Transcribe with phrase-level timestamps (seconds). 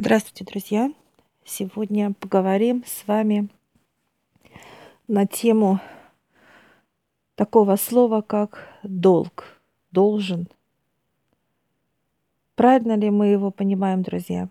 [0.00, 0.94] Здравствуйте, друзья!
[1.44, 3.48] Сегодня поговорим с вами
[5.08, 5.80] на тему
[7.34, 10.46] такого слова, как долг, должен.
[12.54, 14.48] Правильно ли мы его понимаем, друзья?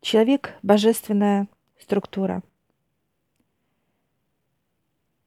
[0.00, 1.46] Человек– божественная
[1.78, 2.42] структура.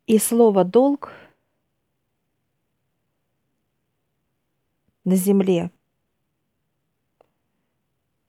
[0.08, 1.14] И слово «долг»
[5.06, 5.72] на земле–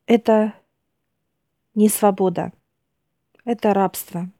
[0.08, 0.54] это
[1.74, 2.50] не свобода,
[3.44, 4.32] это рабство.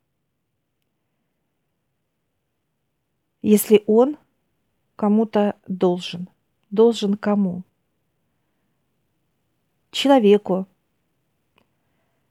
[3.42, 4.16] Если он
[4.96, 6.30] кому-то должен,
[6.70, 7.64] должен кому?
[9.90, 10.66] Человеку.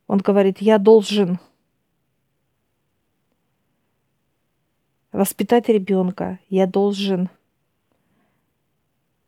[0.08, 1.40] Он говорит, я должен
[5.12, 7.30] воспитать ребенка, я должен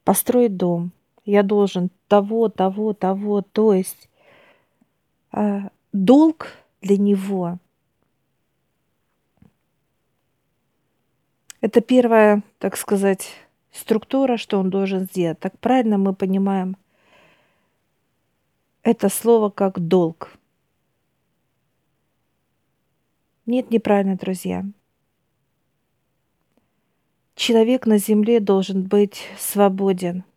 [0.03, 0.93] построить дом,
[1.29, 3.41] я должен того, того, того.
[3.41, 4.09] То есть
[5.31, 6.47] э, долг
[6.81, 7.59] для него
[11.61, 13.29] это первая, так сказать,
[13.71, 15.39] структура, что он должен сделать.
[15.39, 16.77] Так правильно мы понимаем
[18.81, 20.31] это слово как долг.
[23.45, 24.65] Нет, неправильно, друзья.
[27.35, 30.23] Человек на земле должен быть свободен–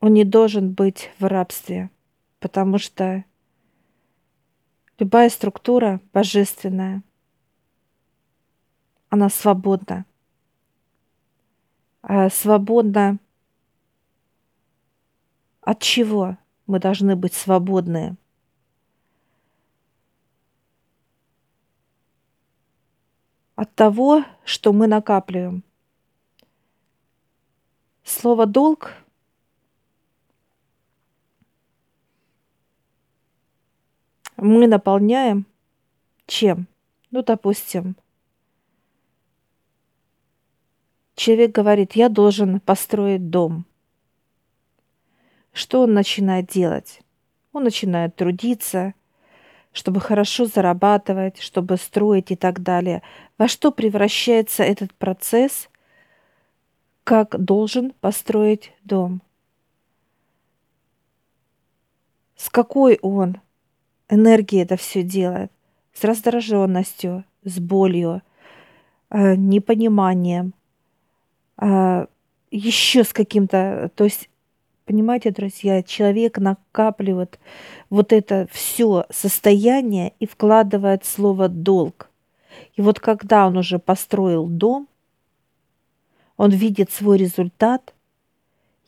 [0.00, 1.90] он не должен быть в рабстве,
[2.38, 3.24] потому что
[4.98, 7.02] любая структура божественная,
[9.08, 10.04] она свободна.
[12.02, 13.18] А свободна
[15.60, 18.16] от чего мы должны быть свободны?
[23.56, 25.64] От того, что мы накапливаем.
[28.04, 28.94] Слово «долг»
[34.38, 35.46] мы наполняем
[36.26, 36.68] чем?
[37.10, 37.96] Ну, допустим,
[41.14, 43.66] человек говорит, я должен построить дом.
[45.52, 47.00] Что он начинает делать?
[47.52, 48.94] Он начинает трудиться,
[49.72, 53.02] чтобы хорошо зарабатывать, чтобы строить и так далее.
[53.38, 55.68] Во что превращается этот процесс,
[57.02, 59.20] как должен построить дом?
[62.36, 63.40] С какой он
[64.08, 65.50] энергии это все делает,
[65.92, 68.22] с раздраженностью, с болью,
[69.10, 70.54] э, непониманием,
[71.60, 72.06] э,
[72.50, 74.28] еще с каким-то, то есть
[74.88, 77.38] Понимаете, друзья, человек накапливает
[77.90, 82.08] вот это все состояние и вкладывает слово долг.
[82.74, 84.88] И вот когда он уже построил дом,
[86.38, 87.92] он видит свой результат,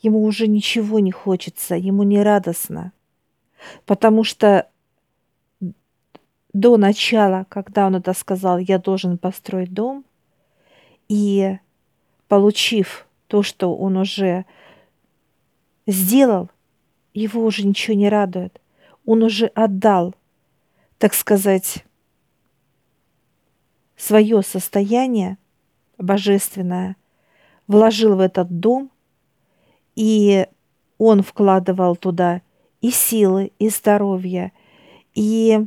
[0.01, 2.93] ему уже ничего не хочется, ему не радостно,
[3.85, 4.70] потому что
[6.53, 10.05] до начала, когда он это сказал, я должен построить дом,
[11.09, 11.59] и
[12.29, 14.45] получив то, что он уже
[15.87, 16.51] сделал,
[17.15, 18.61] его уже ничего не радует.
[19.05, 20.15] Он уже отдал,
[20.99, 21.85] так сказать,
[23.97, 25.37] свое состояние
[25.99, 26.97] божественное,
[27.67, 28.91] вложил в этот дом,
[29.95, 30.47] и
[30.99, 32.43] он вкладывал туда
[32.81, 34.53] и силы, и здоровье,
[35.15, 35.67] и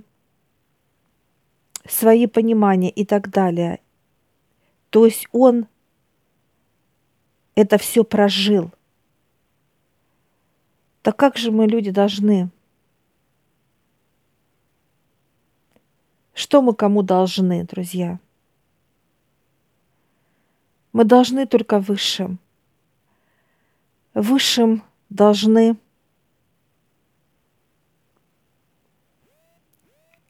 [1.87, 3.79] свои понимания и так далее.
[4.89, 5.67] То есть он
[7.55, 8.71] это все прожил.
[11.01, 12.49] Так как же мы, люди, должны?
[16.33, 18.19] Что мы кому должны, друзья?
[20.93, 22.39] Мы должны только высшим.
[24.13, 25.75] Высшим должны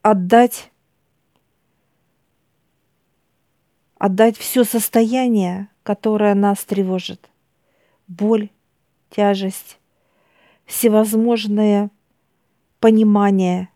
[0.01, 0.72] отдать
[4.03, 7.29] отдать все состояние, которое нас тревожит.
[8.09, 8.49] Боль,
[9.09, 9.79] тяжесть,
[10.65, 11.89] всевозможные
[12.81, 13.69] понимания,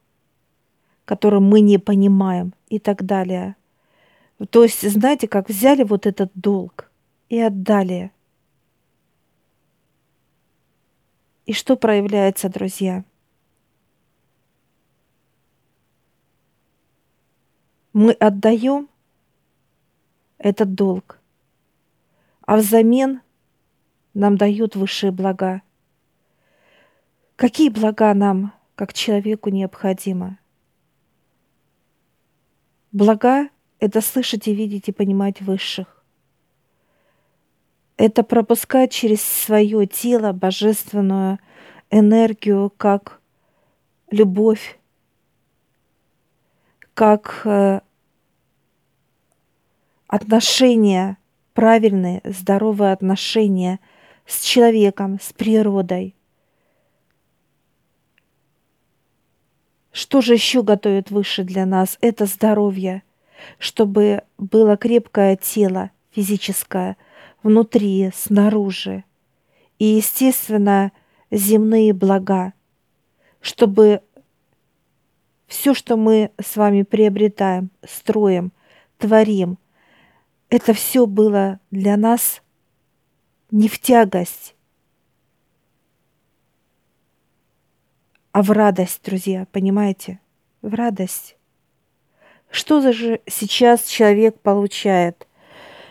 [1.05, 3.55] которые мы не понимаем и так далее.
[4.49, 6.91] То есть, знаете, как взяли вот этот долг
[7.29, 8.11] и отдали.
[11.45, 13.05] И что проявляется, друзья?
[17.93, 18.89] Мы отдаем–
[20.37, 21.19] этот долг.
[22.41, 23.21] А взамен
[24.13, 25.61] нам дают высшие блага.
[27.35, 30.39] Какие блага нам, как человеку, необходимо?
[32.91, 33.49] Блага—
[33.79, 35.97] это слышать и видеть и понимать высших.
[37.97, 41.39] это пропускать через свое тело божественную
[41.89, 43.19] энергию, как
[44.11, 44.79] любовь,
[46.93, 47.81] как э,
[50.07, 51.17] отношения,
[51.53, 53.79] правильные, здоровые отношения
[54.25, 56.15] с человеком, с природой.
[59.91, 61.97] Что же еще готовит выше для нас?
[62.01, 63.03] Это здоровье,
[63.57, 66.97] чтобы было крепкое тело физическое–
[67.43, 69.03] внутри, снаружи.
[69.79, 70.91] И, естественно,
[71.31, 72.53] земные блага,
[73.41, 74.01] чтобы
[75.47, 78.51] все, что мы с вами приобретаем, строим,
[78.97, 79.57] творим,
[80.49, 82.41] это все было для нас
[83.51, 84.55] не в тягость,
[88.31, 90.19] а в радость, друзья, понимаете?
[90.61, 91.37] В радость.
[92.49, 95.27] Что же сейчас человек получает?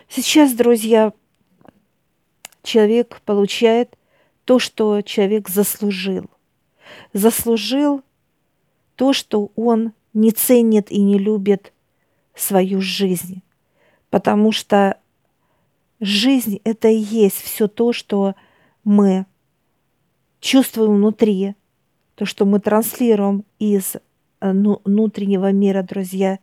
[0.09, 1.13] Сейчас, друзья,
[2.63, 3.97] человек получает
[4.45, 6.29] то, что человек заслужил.
[7.13, 8.01] Заслужил
[8.95, 11.73] то, что он не ценит и не любит
[12.33, 13.41] свою жизнь.
[14.09, 14.99] Потому что
[15.99, 18.35] жизнь– это и есть все то, что
[18.83, 19.25] мы
[20.39, 21.55] чувствуем внутри,
[22.15, 23.95] то, что мы транслируем из
[24.39, 26.39] э, ну, внутреннего мира, друзья.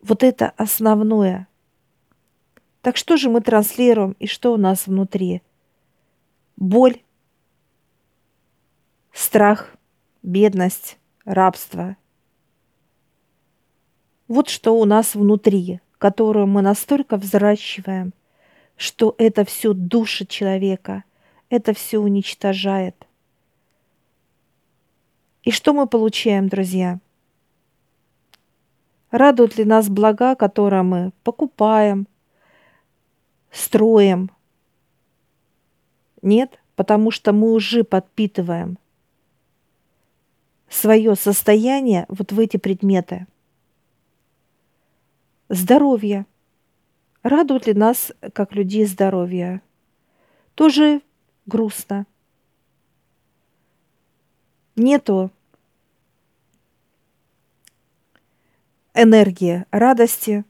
[0.00, 1.48] Вот это основное–
[2.86, 5.42] так что же мы транслируем и что у нас внутри?
[6.56, 7.02] Боль,
[9.12, 9.74] страх,
[10.22, 11.96] бедность, рабство.
[14.28, 18.12] Вот что у нас внутри, которую мы настолько взращиваем,
[18.76, 21.02] что это все душит человека,
[21.50, 22.94] это все уничтожает.
[25.42, 27.00] И что мы получаем, друзья?
[29.10, 32.06] Радуют ли нас блага, которые мы покупаем–
[33.50, 34.30] строим.
[36.22, 38.78] Нет, потому что мы уже подпитываем
[40.68, 43.26] свое состояние вот в эти предметы.
[45.48, 46.26] Здоровье.
[47.22, 49.62] Радует ли нас, как людей, здоровье?
[50.54, 51.02] Тоже
[51.46, 52.06] грустно.
[54.74, 55.30] Нету
[58.96, 60.44] энергии радости,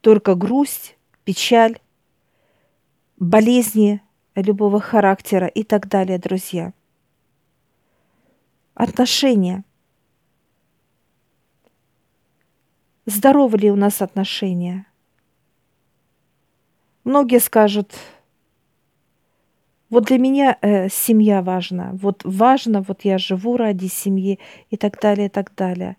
[0.00, 1.78] только грусть, печаль,
[3.16, 4.02] болезни
[4.34, 6.72] любого характера и так далее, друзья.
[8.74, 9.64] Отношения.
[13.10, 14.84] Здоровы ли у нас отношения?
[17.04, 17.94] Многие скажут,
[19.88, 24.38] вот для меня э, семья важна, вот важно, вот я живу ради семьи
[24.68, 25.96] и так далее, и так далее.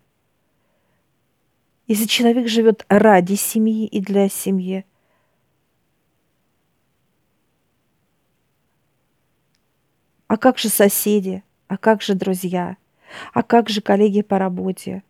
[1.88, 4.84] Если человек живет ради семьи и для семьи,
[10.28, 11.42] А как же соседи?
[11.66, 12.76] А как же друзья?
[13.34, 15.02] А как же коллеги по работе?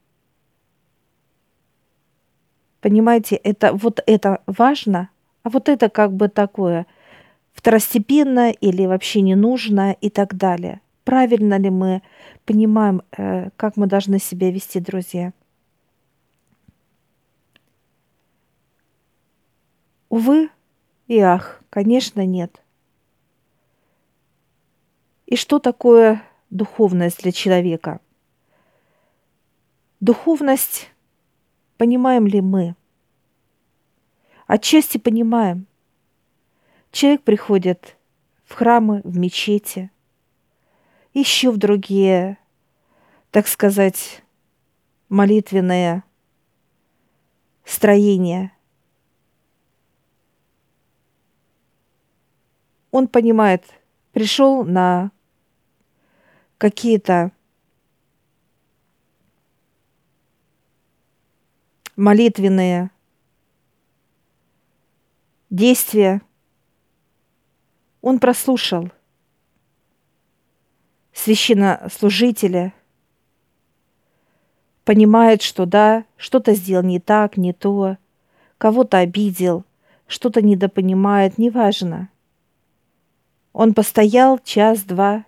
[2.81, 5.11] Понимаете, это вот это важно,
[5.43, 6.87] а вот это как бы такое
[7.53, 10.81] второстепенно или вообще не нужно и так далее.
[11.05, 12.03] Правильно ли мы
[12.47, 15.33] понимаем, э, как мы должны себя вести, друзья?
[20.09, 20.51] Увы
[21.07, 22.63] и ах, конечно, нет.
[25.27, 28.01] И что такое духовность для человека?
[30.01, 30.90] Духовность
[31.81, 32.77] понимаем ли мы?
[34.47, 35.67] Отчасти понимаем.
[36.93, 37.97] Человек приходит
[38.45, 39.91] в храмы, в мечети,
[41.15, 42.37] еще в другие,
[43.31, 44.23] так сказать,
[45.09, 46.03] молитвенные
[47.65, 48.53] строения.
[52.91, 53.65] Он понимает,
[54.13, 55.13] пришел на
[56.59, 57.33] какие-то
[62.01, 62.91] молитвенные
[65.51, 66.23] действия.
[68.01, 68.91] Он прослушал
[71.13, 72.73] священнослужителя,
[74.85, 77.99] понимает, что да, что-то сделал не так, не то,
[78.57, 79.67] кого-то обидел,
[80.07, 82.09] что-то недопонимает, неважно.
[83.53, 85.27] Он постоял час-два,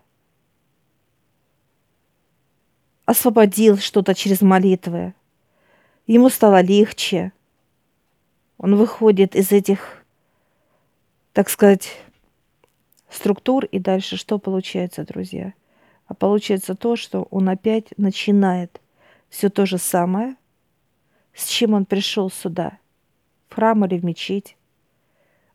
[3.04, 5.12] освободил что-то через молитвы.
[6.06, 7.32] Ему стало легче.
[8.58, 10.04] Он выходит из этих,
[11.32, 11.96] так сказать,
[13.08, 15.54] структур, и дальше что получается, друзья?
[16.06, 18.80] А получается то, что он опять начинает
[19.28, 20.36] все то же самое,
[21.34, 22.78] с чем он пришел сюда,
[23.48, 24.56] в храм или в мечеть.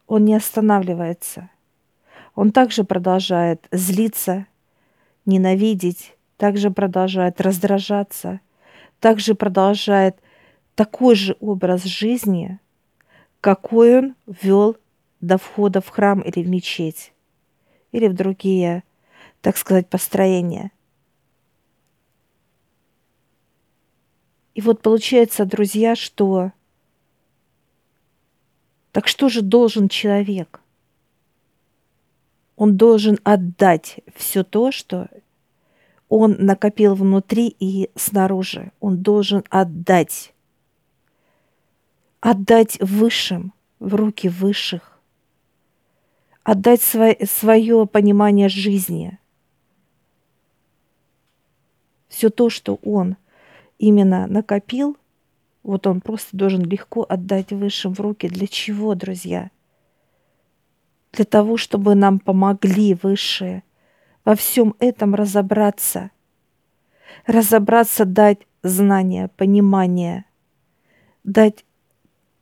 [0.08, 1.50] он не останавливается.
[2.34, 4.48] Он также продолжает злиться,
[5.26, 8.40] ненавидеть, также продолжает раздражаться,
[9.00, 10.18] также продолжает
[10.78, 12.60] такой же образ жизни,
[13.42, 14.78] какой он вел
[15.22, 17.14] до входа в храм или в мечеть,
[17.92, 18.84] или в другие,
[19.42, 20.72] так сказать, построения.
[24.54, 26.52] И вот получается, друзья, что
[28.92, 30.62] так что же должен человек?
[32.56, 35.10] Он должен отдать все то, что
[36.08, 38.72] он накопил внутри и снаружи.
[38.80, 40.36] Он должен отдать.
[42.20, 45.00] Отдать высшим, в руки высших.
[46.44, 49.20] Отдать свое, свое понимание жизни.
[52.08, 53.18] Все то, что он
[53.78, 54.98] именно накопил–
[55.68, 58.30] вот он просто должен легко отдать высшим в руки.
[58.30, 59.52] Для чего, друзья?
[61.12, 63.64] Для того, чтобы нам помогли высшие
[64.24, 66.12] во всем этом разобраться.
[67.26, 70.24] Разобраться, дать знания, понимание,
[71.26, 71.66] дать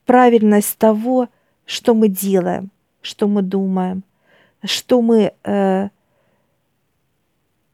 [0.06, 1.30] правильность того,
[1.66, 2.72] что мы делаем,
[3.02, 4.04] что мы думаем,
[4.64, 5.90] что мы э,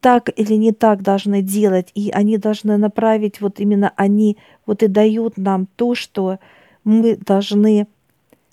[0.02, 4.88] так или не так должны делать, и они должны направить, вот именно они вот и
[4.88, 6.40] дают нам то, что
[6.84, 7.88] мы должны,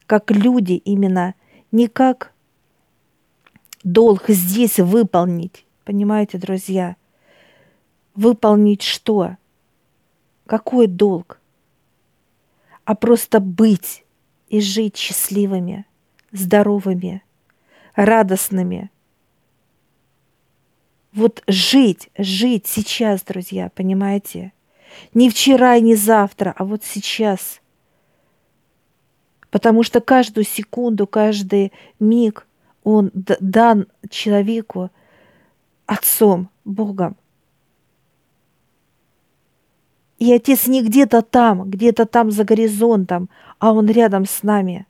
[0.06, 1.34] как люди именно,
[1.72, 2.32] не как
[3.82, 6.96] долг здесь выполнить, понимаете, друзья?
[8.14, 9.36] Выполнить что?
[10.46, 11.37] Какой долг?
[12.88, 14.02] А просто быть
[14.48, 15.84] и жить счастливыми,
[16.32, 17.22] здоровыми,
[17.94, 18.90] радостными–
[21.12, 24.54] вот жить, жить сейчас, друзья, понимаете?
[25.12, 27.60] Не вчера и не завтра, а вот сейчас.
[29.50, 32.46] Потому что каждую секунду, каждый миг
[32.84, 34.90] он дан человеку
[35.84, 37.18] Отцом, Богом.
[40.18, 44.86] И Отец не где-то там, где-то там за горизонтом, а Он рядом с нами.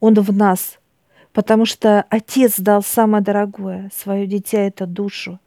[0.00, 0.78] Он в нас–
[1.32, 5.38] потому что Отец дал самое дорогое, свое дитя– это душу.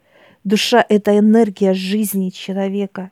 [0.44, 3.12] Душа– это энергия жизни человека.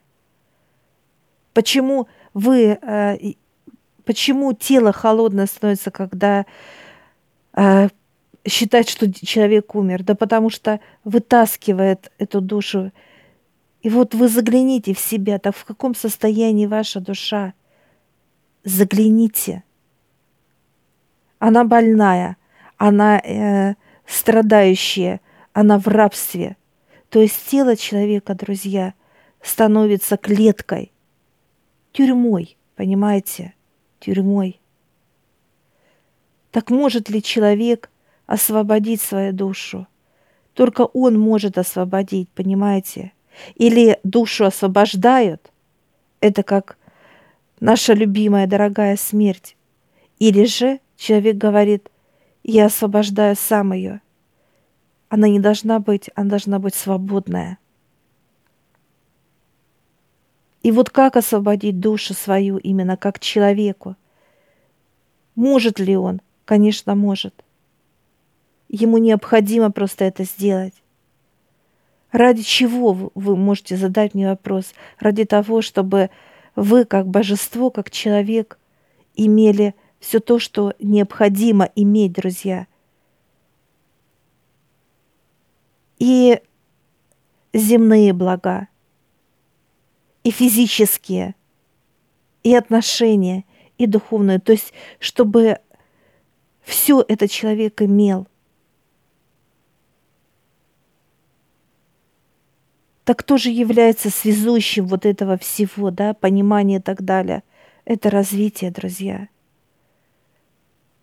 [1.53, 3.17] Почему вы, э,
[4.05, 6.45] почему тело холодное становится, когда
[7.53, 7.89] э,
[8.45, 10.03] считать, что человек умер?
[10.03, 12.91] Да потому что вытаскивает эту душу.
[13.81, 17.53] И вот вы загляните в себя, так в каком состоянии ваша душа?
[18.63, 19.63] Загляните.
[21.39, 22.37] Она больная–
[22.81, 23.75] она э,
[24.07, 25.21] страдающая,
[25.53, 26.57] она в рабстве.
[27.09, 28.95] То есть тело человека, друзья,
[29.39, 30.91] становится клеткой,
[31.91, 33.53] тюрьмой, понимаете,
[33.99, 34.59] тюрьмой.
[36.49, 37.91] Так может ли человек
[38.25, 39.85] освободить свою душу?
[40.55, 43.13] Только он может освободить, понимаете?
[43.55, 45.51] Или душу освобождают,
[46.19, 46.77] это как
[47.59, 49.55] наша любимая дорогая смерть.
[50.19, 51.89] Или же человек говорит,
[52.43, 54.01] я освобождаю сам ее.
[55.09, 57.57] Она не должна быть, она должна быть свободная.
[60.63, 63.95] И вот как освободить душу свою именно как человеку?
[65.35, 66.21] Может ли он?
[66.45, 67.43] Конечно, может.
[68.69, 70.80] Ему необходимо просто это сделать.
[72.11, 74.73] Ради чего вы можете задать мне вопрос?
[74.99, 76.09] Ради того, чтобы
[76.55, 78.59] вы, как божество, как человек,
[79.15, 82.67] имели все то, что необходимо иметь, друзья.
[85.99, 86.41] И
[87.53, 88.67] земные блага,
[90.23, 91.35] и физические,
[92.43, 93.45] и отношения,
[93.77, 94.39] и духовные.
[94.39, 95.59] То есть, чтобы
[96.61, 98.27] все это человек имел.
[103.03, 107.43] Так кто же является связующим вот этого всего, да, понимания и так далее?
[107.85, 109.27] Это развитие, друзья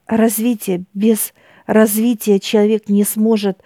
[0.08, 0.84] развитие.
[0.94, 1.32] Без
[1.66, 3.62] развития человек не сможет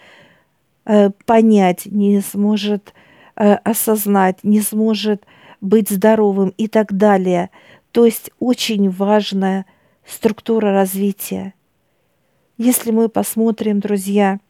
[0.85, 2.93] э, понять, не сможет
[3.37, 5.25] э, осознать, не сможет
[5.61, 7.51] быть здоровым и так далее.
[7.93, 9.65] То есть очень важная
[10.05, 11.55] структура развития.
[12.59, 14.41] Если мы посмотрим, друзья,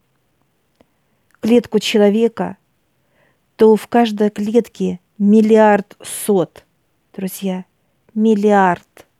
[1.40, 2.56] клетку человека,
[3.56, 6.64] то в каждой клетке миллиард сот,
[7.12, 7.64] друзья,
[8.14, 9.06] миллиард–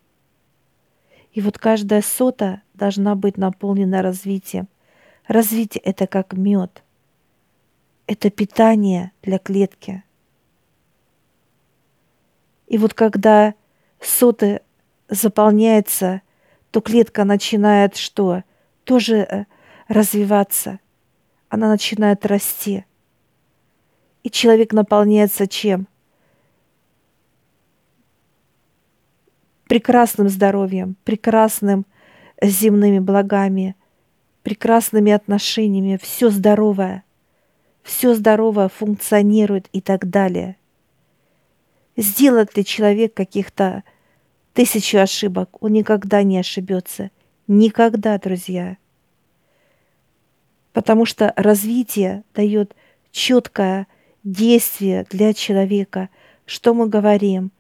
[1.32, 4.68] и вот каждая сота должна быть наполнена развитием.
[5.26, 6.82] Развитие– это как мед.
[8.06, 10.04] Это питание для клетки.
[12.66, 13.54] И вот когда
[14.00, 14.60] соты
[15.08, 16.22] заполняется,
[16.70, 18.44] то клетка начинает что?
[18.84, 19.44] Тоже э,
[19.88, 20.80] развиваться.
[21.48, 22.84] Она начинает расти.
[24.22, 25.86] И человек наполняется чем?
[29.66, 31.86] Прекрасным здоровьем, прекрасным
[32.40, 33.74] земными благами,
[34.42, 37.04] прекрасными отношениями, все здоровое,
[37.82, 40.56] все здоровое функционирует и так далее.
[41.96, 43.84] Сделает ли человек каких-то
[44.54, 47.10] тысячу ошибок, он никогда не ошибется.
[47.48, 48.76] Никогда, друзья.
[50.72, 52.74] Потому что развитие дает
[53.10, 53.86] четкое
[54.24, 56.08] действие для человека.
[56.46, 57.50] Что мы говорим?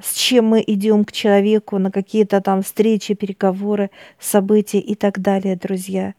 [0.00, 5.56] С чем мы идем к человеку на какие-то там встречи, переговоры, события и так далее,
[5.56, 6.14] друзья.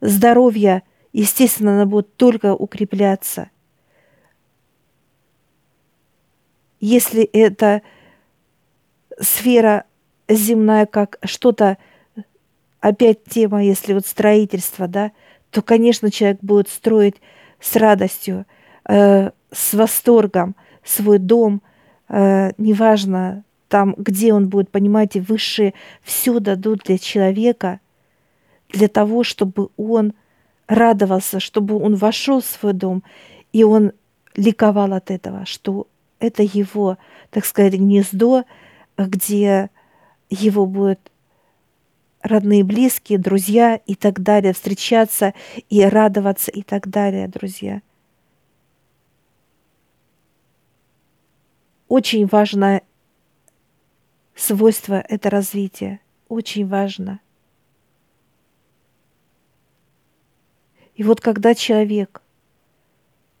[0.00, 3.50] Здоровье, естественно, оно будет только укрепляться–
[6.80, 7.82] если это
[9.18, 9.84] сфера
[10.28, 11.78] земная, как что-то,
[12.80, 15.12] опять тема, если вот строительство, да,
[15.56, 17.14] то, конечно, человек будет строить
[17.60, 18.44] с радостью,
[18.86, 21.62] э, с восторгом свой дом,
[22.10, 25.72] э, неважно там, где он будет, понимаете, высшие
[26.02, 27.80] все дадут для человека,
[28.68, 30.12] для того, чтобы он
[30.68, 33.02] радовался, чтобы он вошел в свой дом,
[33.54, 33.92] и он
[34.34, 35.86] ликовал от этого, что
[36.18, 36.98] это его,
[37.30, 38.44] так сказать, гнездо,
[38.98, 39.70] где
[40.28, 41.00] его будут
[42.22, 45.34] родные, близкие, друзья и так далее, встречаться
[45.68, 47.82] и радоваться и так далее, друзья.
[51.88, 52.82] Очень важное
[54.34, 56.00] свойство– это развитие.
[56.28, 57.20] Очень важно.
[60.94, 62.22] И вот когда человек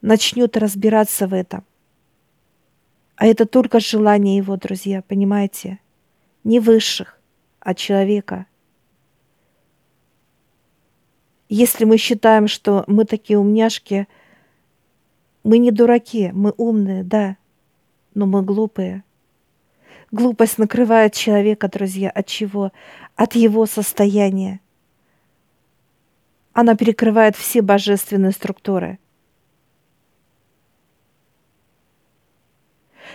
[0.00, 1.64] начнет разбираться в этом–
[3.16, 5.80] а это только желание его, друзья, понимаете?
[6.44, 7.18] Не высших,
[7.60, 8.46] а человека.
[11.48, 14.08] Если мы считаем, что мы такие умняшки,
[15.44, 17.36] мы не дураки, мы умные, да,
[18.14, 19.04] но мы глупые.
[20.10, 22.72] Глупость накрывает человека, друзья, от чего?
[23.14, 24.60] От его состояния.
[26.52, 28.98] Она перекрывает все божественные структуры–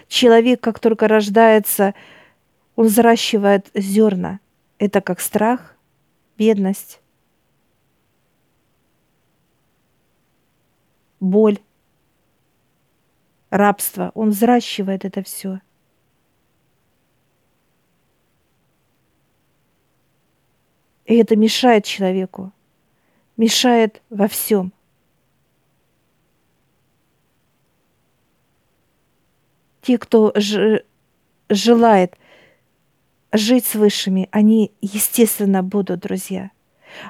[0.08, 1.94] Человек, как только рождается,
[2.76, 4.40] он взращивает зерна.
[4.78, 5.76] Это как страх,
[6.38, 7.00] бедность,
[11.22, 11.60] боль,
[13.50, 14.12] рабство.
[14.14, 15.62] Он взращивает это все.
[21.06, 22.52] И это мешает человеку,
[23.38, 24.74] мешает во всем–
[29.82, 30.84] те, кто ж,
[31.50, 32.16] желает
[33.32, 36.52] жить с высшими, они, естественно, будут, друзья.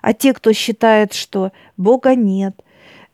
[0.02, 2.62] А те, кто считает, что Бога нет,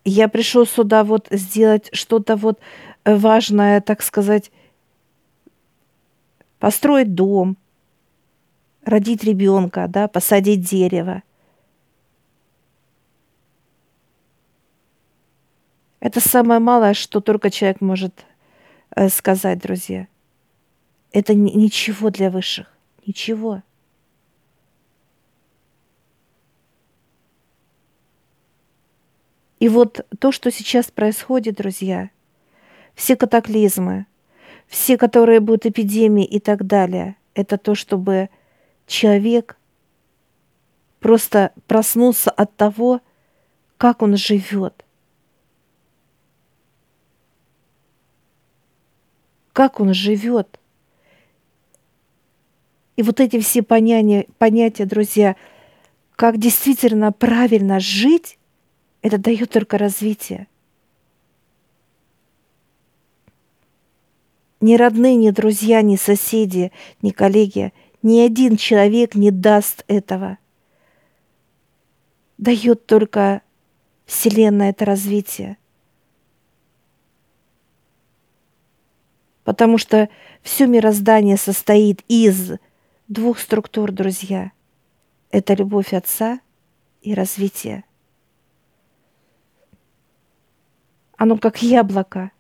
[0.10, 2.60] я пришел сюда вот сделать что-то вот
[3.06, 4.52] важное, так сказать,
[6.60, 7.58] построить дом,
[8.84, 11.24] родить ребенка, да, посадить дерево.
[16.00, 18.26] Это самое малое, что только человек может
[18.96, 20.08] Э, сказать, друзья.
[21.12, 22.68] Это ничего для высших.
[23.06, 23.62] Ничего.
[29.60, 32.10] И вот то, что сейчас происходит, друзья,
[32.94, 34.06] все катаклизмы,
[34.68, 38.30] все, которые будут эпидемии и так далее, это то, чтобы
[38.86, 39.58] человек
[41.00, 43.02] просто проснулся от того,
[43.78, 44.86] как он живет,
[49.54, 50.60] как он живет.
[52.96, 55.36] И вот эти все понятия, понятия, друзья,
[56.16, 58.37] как действительно правильно жить,
[59.02, 60.48] это дает только развитие.
[64.60, 70.38] Ни родные, ни друзья, ни соседи, ни коллеги, ни один человек не даст этого.
[72.38, 73.42] Дает только
[74.06, 75.58] Вселенная это развитие–
[79.48, 80.10] потому что
[80.42, 82.56] все мироздание состоит из
[83.08, 84.52] двух структур, друзья.
[85.32, 86.42] Это любовь Отца
[87.02, 87.86] и развитие.
[91.18, 92.32] Оно как яблоко,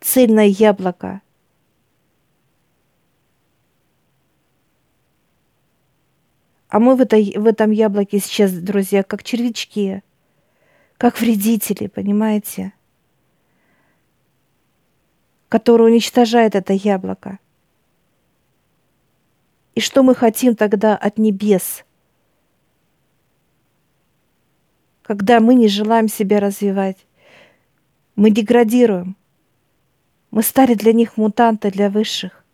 [0.00, 1.20] цельное яблоко.
[6.68, 10.02] А мы в, этой, в этом яблоке сейчас, друзья, как червячки,
[10.98, 12.72] как вредители, понимаете?
[15.54, 17.38] который уничтожает это яблоко.
[19.76, 21.84] И что мы хотим тогда от небес?
[25.02, 26.96] Когда мы не желаем себя развивать,
[28.16, 29.16] мы деградируем.
[30.30, 32.44] Мы стали для них мутанты, для высших.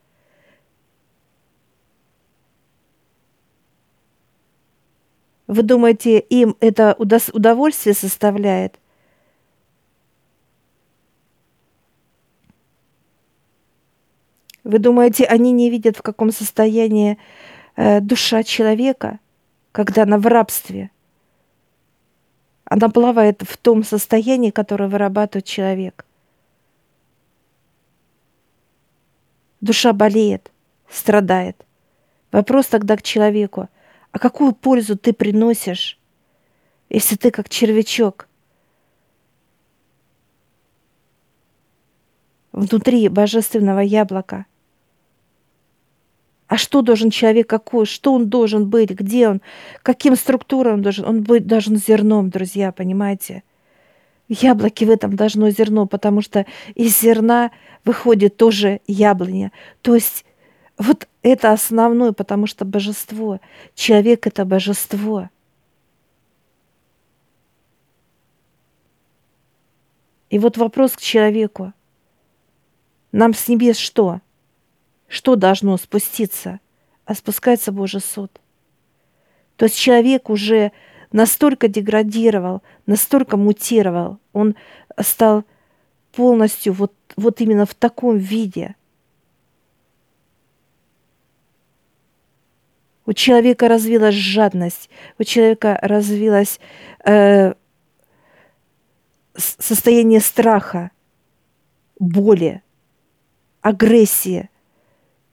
[5.46, 8.78] Вы думаете, им это удовольствие составляет?
[14.62, 17.18] Вы думаете, они не видят, в каком состоянии
[17.74, 19.18] э, душа человека,
[19.72, 20.90] когда она в рабстве?
[22.70, 26.06] Она плавает в том состоянии, которое вырабатывает человек.
[29.60, 30.52] Душа болеет,
[30.88, 31.66] страдает.
[32.30, 33.68] Вопрос тогда к человеку,
[34.12, 35.98] а какую пользу ты приносишь,
[36.88, 38.28] если ты как червячок
[42.52, 44.46] внутри божественного яблока?
[46.50, 47.86] А что должен человек какой?
[47.86, 48.90] Что он должен быть?
[48.90, 49.40] Где он?
[49.84, 51.06] Каким структурам он должен?
[51.06, 53.44] Он быть должен зерном, друзья, понимаете?
[54.28, 57.52] В яблоке в этом должно зерно, потому что из зерна
[57.84, 59.52] выходит тоже яблоня.
[59.80, 60.24] То есть
[60.76, 63.38] вот это основное, потому что божество.
[63.76, 65.30] Человек— это божество.
[70.30, 71.72] И вот вопрос к человеку.
[73.12, 74.20] Нам с небес что?
[75.10, 76.60] Что должно спуститься,
[77.04, 78.30] а спускается Божий суд.
[79.56, 80.70] То есть человек уже
[81.10, 84.54] настолько деградировал, настолько мутировал, он
[85.00, 85.44] стал
[86.12, 88.76] полностью вот, вот именно в таком виде.
[93.04, 96.60] У человека развилась жадность, у человека развилось
[97.04, 97.54] э,
[99.34, 100.92] состояние страха,
[101.98, 102.62] боли,
[103.60, 104.48] агрессии–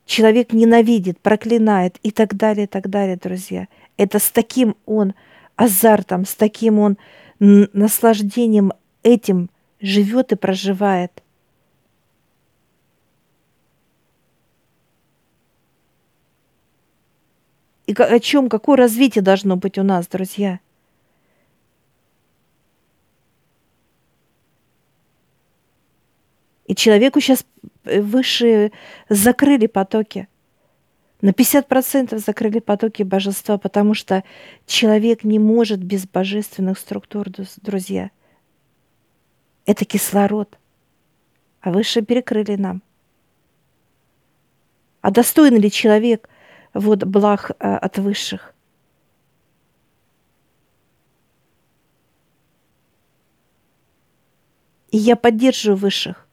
[0.07, 3.67] человек ненавидит, проклинает и так далее, и так далее, друзья.
[3.97, 5.13] Это с таким он
[5.55, 6.97] азартом, с таким он
[7.39, 8.71] наслаждением
[9.03, 11.21] этим живет и проживает.
[17.85, 20.59] И о чем, какое развитие должно быть у нас, друзья?
[26.65, 27.45] И человеку сейчас
[28.01, 28.71] Высшие
[29.09, 30.27] закрыли потоки.
[31.21, 34.23] На 50% закрыли потоки божества, потому что
[34.65, 38.11] человек не может без божественных структур, друзья.
[39.65, 40.57] Это кислород.
[41.61, 42.83] А высшие перекрыли нам.
[45.01, 46.29] А достоин ли человек
[46.73, 48.53] вот благ а, от высших?
[54.91, 56.26] И я поддерживаю высших.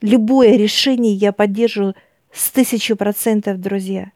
[0.00, 1.94] Любое решение я поддерживаю
[2.32, 4.12] с тысячу процентов, друзья.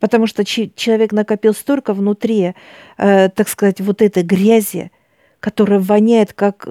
[0.00, 2.54] Потому что человек накопил столько внутри,
[2.98, 4.90] э, так сказать, вот этой грязи,
[5.40, 6.68] которая воняет, как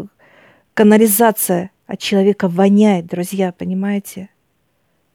[0.73, 4.29] канализация от человека воняет, друзья, понимаете?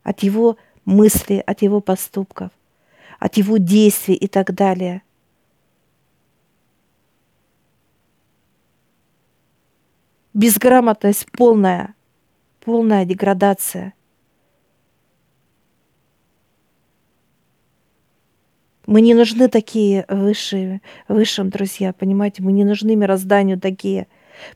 [0.02, 2.50] От его мыслей, от его поступков,
[3.20, 5.02] от его действий и так далее–
[10.38, 11.94] безграмотность полная,
[12.64, 13.92] полная деградация.
[18.86, 22.44] Мы не нужны такие высшие, высшим, друзья, понимаете?
[22.44, 24.06] Мы не нужны мирозданию такие.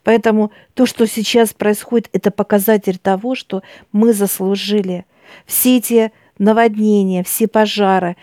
[0.05, 5.05] Поэтому то, что сейчас происходит, это показатель того, что мы заслужили.
[5.47, 8.17] Все эти наводнения, все пожары,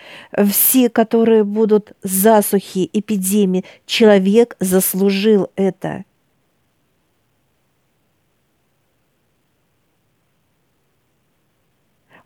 [0.50, 6.06] все, которые будут засухи, эпидемии, человек заслужил это.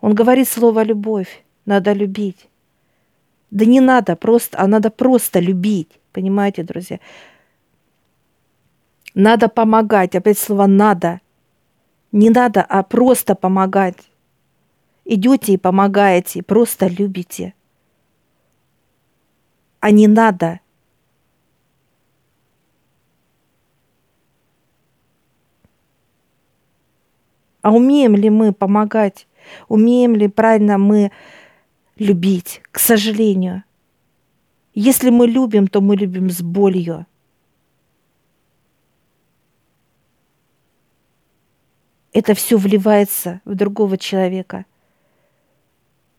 [0.04, 1.46] Он говорит слово «любовь».
[1.66, 2.50] Надо любить.
[3.52, 5.88] Да не надо просто, а надо просто любить.
[6.12, 7.00] Понимаете, друзья?
[9.16, 10.14] Надо помогать.
[10.14, 11.22] Опять слово «надо».
[12.12, 13.96] Не надо, а просто помогать.
[15.06, 17.54] Идете и помогаете, просто любите.
[19.80, 20.60] А не надо.
[27.62, 29.28] А умеем ли мы помогать?
[29.68, 31.12] Умеем ли правильно мы
[31.98, 32.62] любить?
[32.72, 33.64] К сожалению.
[34.74, 37.06] Если мы любим, то мы любим с болью.
[42.12, 44.66] Это все вливается в другого человека.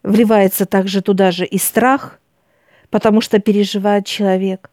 [0.03, 2.21] Вливается также туда же и страх,
[2.91, 4.71] потому что переживает человек.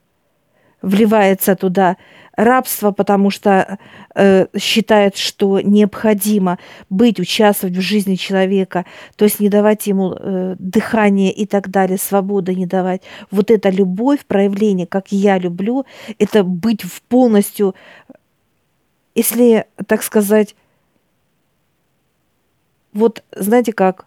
[0.81, 1.97] Вливается туда
[2.35, 3.77] рабство, потому что
[4.15, 10.55] э, считает, что необходимо быть, участвовать в жизни человека, то есть не давать ему э,
[10.57, 13.01] дыхание и так далее, свободы не давать.
[13.31, 15.85] Вот эта любовь, проявление, как я люблю,
[16.19, 17.75] это быть в полностью,
[19.13, 20.55] если, так сказать,
[22.93, 24.05] вот знаете как,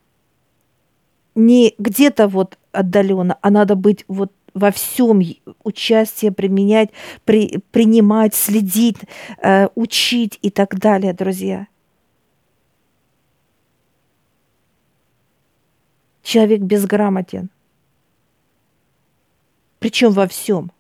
[1.35, 5.21] не где-то вот отдаленно, а надо быть вот во всем
[5.65, 6.91] участие применять,
[7.25, 8.99] при, принимать, следить,
[9.43, 11.67] э, учить и так далее, друзья.
[16.23, 17.51] Человек безграмотен.
[19.81, 20.73] Причем во всем.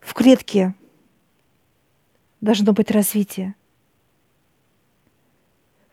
[0.00, 0.74] В клетке
[2.40, 3.54] должно быть развитие.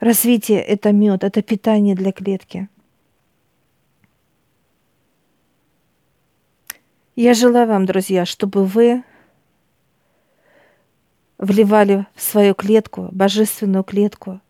[0.03, 2.67] Развитие– это мед, это питание для клетки.
[7.15, 9.05] Я желаю вам, друзья, чтобы вы
[11.37, 14.41] вливали в свою клетку, божественную клетку,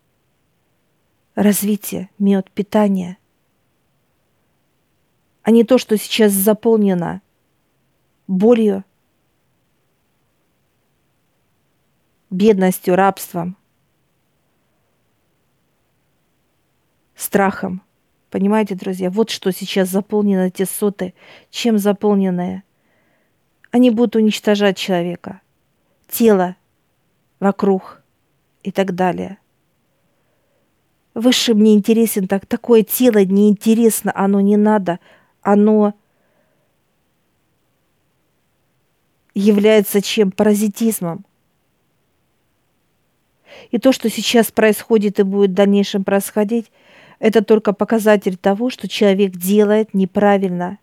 [1.36, 3.18] развитие, мед, питание,
[5.44, 7.22] а не то, что сейчас заполнено
[8.26, 8.84] болью,
[12.32, 13.56] бедностью, рабством–
[17.24, 17.82] страхом.
[18.30, 21.14] Понимаете, друзья, вот что сейчас заполнено эти соты.
[21.50, 22.64] Чем заполненные?
[23.72, 25.42] Они будут уничтожать человека,
[26.08, 26.56] тело
[27.40, 28.02] вокруг
[28.62, 29.38] и так далее.
[31.14, 35.00] Высшим не интересен так, такое тело неинтересно, оно не надо,
[35.42, 35.94] оно
[39.36, 40.32] является чем?
[40.32, 41.26] Паразитизмом.
[43.70, 46.72] И то, что сейчас происходит и будет в дальнейшем происходить–
[47.20, 50.80] это только показатель того, что человек делает неправильно.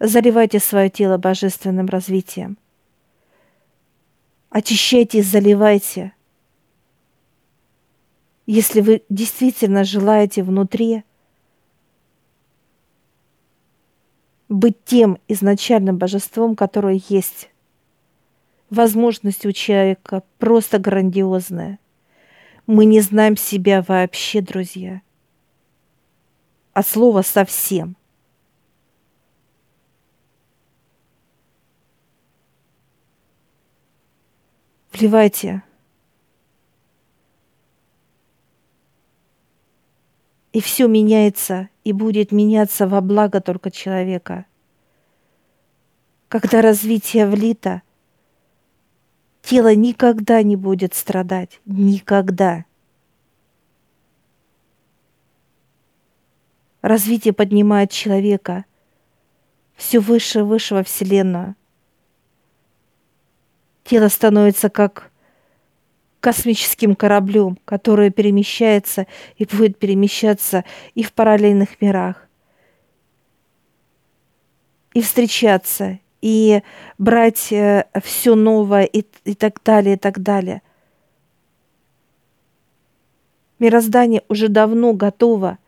[0.00, 2.56] Заливайте свое тело божественным развитием.
[4.50, 6.12] Очищайте и заливайте.
[8.46, 11.02] Если вы действительно желаете внутри
[14.48, 17.50] быть тем изначальным божеством, которое есть
[18.70, 21.78] возможность у человека просто грандиозная.
[22.66, 25.00] Мы не знаем себя вообще, друзья.
[26.74, 27.96] А слово совсем.
[34.92, 35.62] Вливайте.
[40.52, 44.44] И все меняется и будет меняться во благо только человека.
[46.28, 47.82] Когда развитие влито–
[49.48, 51.58] Тело никогда не будет страдать.
[51.64, 52.66] Никогда.
[56.82, 58.66] Развитие поднимает человека
[59.74, 61.56] все выше и выше во Вселенную.
[63.84, 65.10] Тело становится как
[66.20, 69.06] космическим кораблем, который перемещается
[69.38, 72.28] и будет перемещаться и в параллельных мирах,
[74.92, 76.62] и встречаться, и
[76.98, 80.62] брать э, все новое и, и так далее, и так далее.
[83.58, 85.58] Мироздание уже давно готово,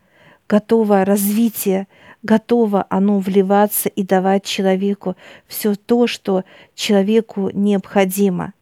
[0.48, 1.88] готово развитие,
[2.22, 8.52] готово оно вливаться и давать человеку все то, что человеку необходимо.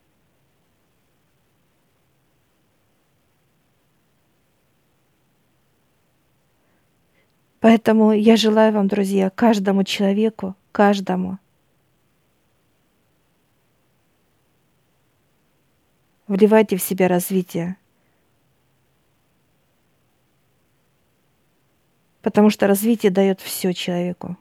[7.61, 11.39] Поэтому я желаю вам, друзья, каждому человеку, каждому–
[16.29, 17.77] Вливайте в себя развитие.
[22.21, 24.37] Потому что развитие дает все человеку.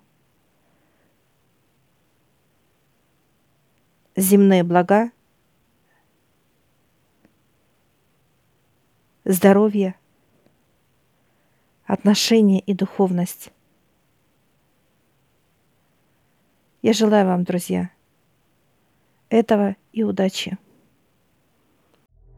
[4.17, 5.11] Земные блага,
[9.23, 9.95] здоровье,
[11.85, 13.51] отношения и духовность.
[16.81, 17.91] Я желаю вам, друзья,
[19.29, 20.57] этого и удачи.